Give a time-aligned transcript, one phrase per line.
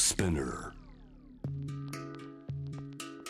[0.00, 0.72] Spinner.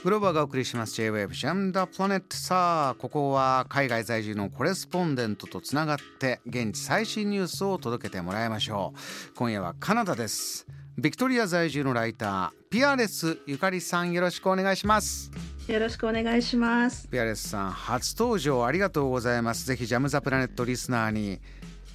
[0.04, 0.94] グローバーがお送りします。
[0.94, 9.34] J-Wave Jam the Planet さあここは海外在住のコレスポンデントとつながって現地最新ニュースを届けてもらいましょう。
[9.34, 10.64] 今夜はカナダです。
[10.96, 15.32] ビクトリア在住のライターピアレスゆかりさんよろしくお願いします。
[15.66, 17.08] よろしくお願いします。
[17.08, 19.66] ピアレスさん初登場ありがとうございます。
[19.66, 21.40] ぜひジャムザプラネットリスナーに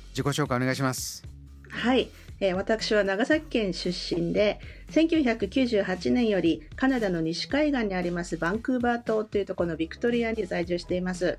[0.10, 1.23] 自己紹介お願いします。
[1.70, 4.60] はい、えー私は長崎県出身で、
[4.91, 11.37] 1998年よりカナダの西海岸にありますバンクーバー島というところのビクトリアに在住しています。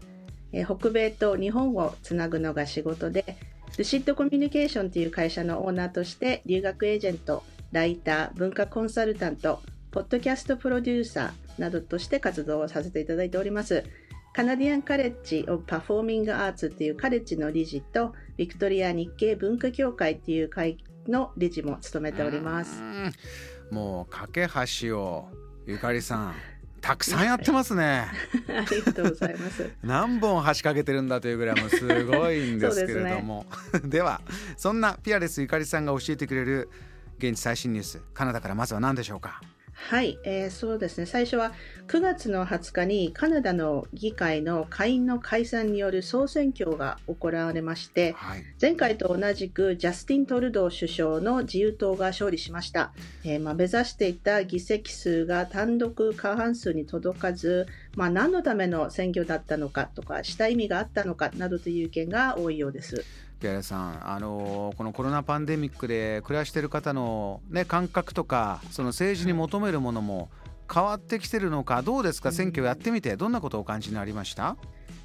[0.52, 3.36] えー北米と日本をつなぐのが仕事で、
[3.76, 9.60] ルシッドコミュニケーションという会社のオーナーとして留学エージェント、ライター、文化コンサルタント、
[9.90, 13.84] ポッドキャストプロデューサーなどとして活動をさせていただいております。
[14.36, 20.76] カナディアンカレッジ・オブ・パフォーミング・アーツっていうカレッジの理事とビクトリア日系文化協会っていう会
[21.08, 22.82] の理事も務めております。
[22.82, 22.84] う。
[22.84, 23.12] ん。
[23.70, 24.48] もう架け
[24.82, 25.30] 橋を
[25.64, 26.34] ゆかりさん
[26.82, 28.08] たくさんやってますね。
[28.46, 29.70] ありがとうございます。
[29.82, 33.46] 何本橋かけてるんだというぐらいもうすごいんですけれども。
[33.84, 34.20] で, は
[34.58, 36.68] そんなピアレスゆかりさんが教えてくれる
[37.16, 39.40] 現地最新ニュースカナダからまずは何でしょうか？
[39.78, 41.06] はい、えーそうですね。
[41.06, 41.52] 最初は
[41.86, 63.04] 9月の20日にカナダの議会の下院の解散による総選挙が行われまして、はい前回と同じくジャスティン・トルドー首相の自由党が勝利しました、えーまあ、目指していた議席数が単独過半数に届かず、まあ、何のための選挙だったのかとかした意味があったのかなどという意見が多いようです。
[63.62, 70.30] さんあのこのコロナパンデミックで暮らしてる方の、ね、感覚とかその政治に求めるものも
[70.72, 72.32] 変わってきてるのかどうですか？
[72.32, 74.56] 選挙やってみてどんなことをお感じになりました？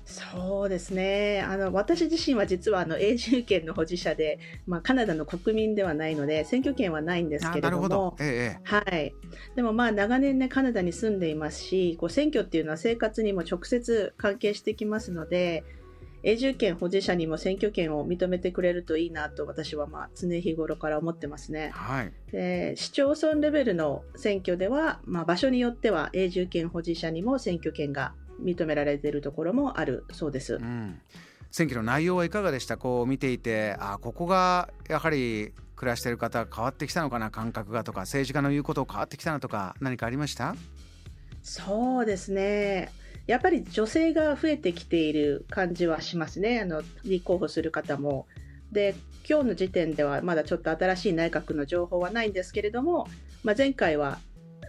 [0.04, 1.46] そうですね。
[1.48, 7.88] あの私自身は実はあの永住権の保持者で、まあ、カナダの国民ではないので選挙権はないんですあけれども。
[7.88, 8.60] ど、えええ。
[8.64, 9.14] はい、
[9.56, 15.64] でもまあ長年ねカナダに住んでいますしこう選挙っていうのは生活にも直接関係してきますので
[16.24, 21.72] 永住権保持者にも選挙権を認めてくれるといいなと私はまあ常日頃から思ってますえね。
[21.74, 30.58] はいで市町村レベルの選挙では、まあ、場所によっては永住権保持者にも選挙権が認められているところもあるそうですう。
[30.60, 31.00] ん、
[31.52, 32.78] 選挙の内容はいかがでした？
[32.78, 37.32] こう見ていてあここがやはり暮らしている方変わってきたのかな？
[37.32, 40.56] 感覚がとか政治家の言うこと変わってきたなとか何かありました？
[41.44, 42.92] そうですね。
[43.32, 46.60] やっぱり女性が増えてきている感じはしますね。
[46.60, 48.28] あの、立候補する方も。
[48.74, 48.94] で、
[49.28, 53.08] 今日の時点ではまだちょっと新しい内閣の情報はないんですけれども、
[53.46, 54.20] まあ、前回は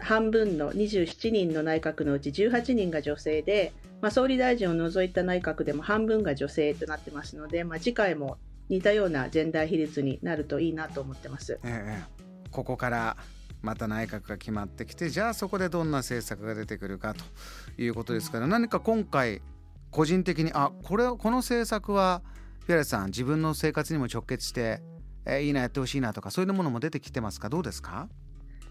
[0.00, 11.58] 半分の27人の内閣のうち18人が女性で、まあ、総理大臣を除いた内閣でも半分が女性となってますので、まあ、次回も似たようなジェンダー比率になるといいなと思ってます。
[11.64, 12.22] ええ
[12.52, 13.16] ここから
[13.62, 17.24] また内閣が決まってきてじゃあそこでどんな政策が出てくるかと
[17.80, 19.40] いうことですから何か今回
[19.90, 22.22] 個人的にあこれこの政策は
[22.66, 24.80] ピアレスさん自分の生活にも直結して、
[25.24, 27.48] えーいいなやってほしいなとかそういうものも出てきてますか？
[27.48, 28.08] どうですか？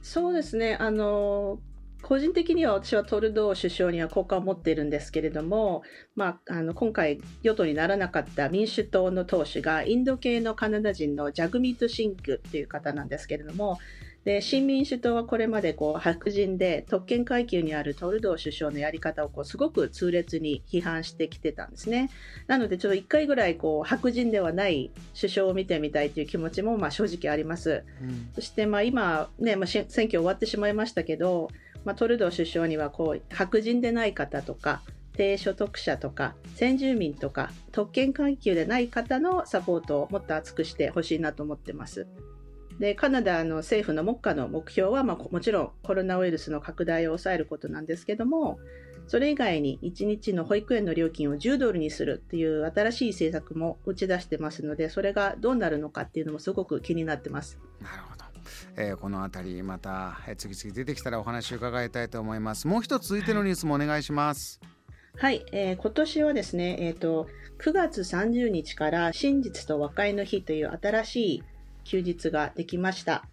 [0.01, 1.59] そうですね、あの
[2.01, 5.83] 個人的には私はトルドー首相には好感を持っているんですけれども、
[6.15, 13.77] まあ、あの今回、与党にならなかった民主党の党首がインド系のカナダ人のジャグミート・シンクという方なんですけれども、
[14.23, 22.11] で新民主党はこれまでこう白人で特権階級にあるトルドー首相のやり方をこうすごく痛烈に批判してきてたんですね。
[22.45, 27.83] なので、ちょっと一回ぐらいこう白人ではない首相を見てみたいという気持ちもまあ正直あります。
[28.01, 31.49] うんそしてまあ今、ねまあ、し選挙終わってしまいましたけど、
[31.83, 34.83] まあ、トルドー首相にはこう白人でない方とか
[35.13, 42.07] 低所得者とか先住民とか特権階級でない方のサポートをもっと厚くしてほしいなと思ってます。
[42.81, 48.57] でカナダの政府の目下の目標は、まあ、もちろんコロナウイルスの拡大を抑えることなんですけども
[49.05, 57.59] それ以外に1日の保育園の料金を10ドルにするっていう新しい政策も打ち出してますのでそれがどうなるのかっていうのもすごく気になってます。
[57.79, 58.25] なるほど、
[58.77, 62.67] えーこの辺りまた、えー次々出てきたらお話を伺いたいと思います。
[62.67, 64.59] もう一つ続いてのニュースもお願いします。
[65.17, 67.27] はい、えー今年はですね、えーと、
[67.59, 71.43] 9月30日から真実と和解の日という新しい
[71.83, 73.25] 休日ができました。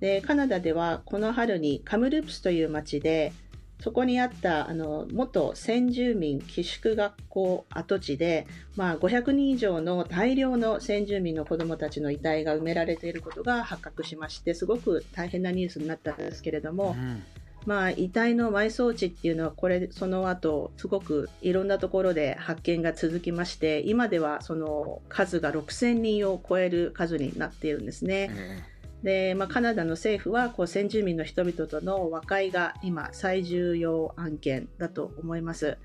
[0.00, 3.32] で、カナダではこの春にカムループスという町で、
[3.80, 8.46] そこにあったあの元先住民寄宿学校跡地で、
[8.76, 17.22] まあ、500人以上の大量の先住民の子どもたちの遺体が埋められていることが発覚しましてすごく大変なニュースになったんですけれども、うん
[17.66, 28.30] まあ、遺体の埋葬地っていうのはこれその後すごくいろんなところで発見が続きまして今ではその数が6000人を超える数になっているんですね。
[28.32, 28.74] え
[29.04, 35.76] で、まあ、カナダの政府はこう先住民の人々との和解が今最重要案件だと思います。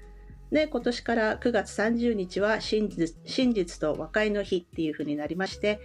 [0.52, 5.80] で今年から9月30日は真実真実と和解の日っていうふうになりまして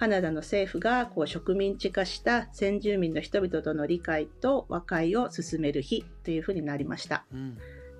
[0.00, 7.26] カナダの政府がこう植民地化した先住民の人々との理解と和解を進める日というふうになりました。
[7.34, 7.58] うん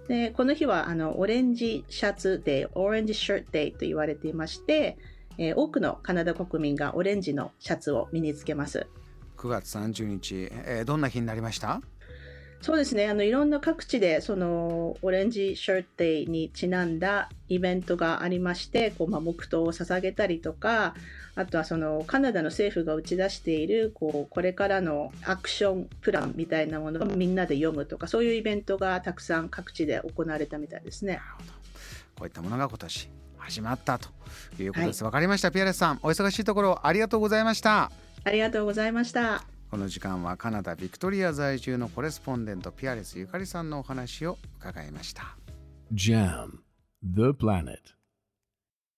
[0.08, 4.96] でこの日はあのオレンジシャツデー、オレンジシャツデーと言われていまして、
[5.38, 8.88] えー、多くのカナダ国民がオレンジのシャツを身につけます。
[9.36, 11.82] 9月30日、えー、どんな日になりました？
[12.60, 20.94] そうですねあのいろんな各地でそのオレンジシャツデーにちなんだイベントがありましてこう、まあ、黙祷を捧げたりとか
[21.36, 31.20] あとはそのカナダの政府が打ち出しているこうこれからのアクションプランみたいなものをみんなで読むとかそういうイベントがたくさん各地で行われたみたいですね。
[32.16, 34.10] こういったものが今年始まったと
[34.62, 35.02] いうことです。
[35.02, 35.50] わ、はい、かりました。
[35.50, 37.90] ピアレスさん、お忙しいところありがとうございました。
[38.24, 39.59] ありがとうございました。
[39.70, 45.36] この時間はカナダビクトリア在住のコレスポンデントピアレスゆかりさんのお話を伺いました。
[45.92, 46.58] JAM
[47.02, 47.99] The Planet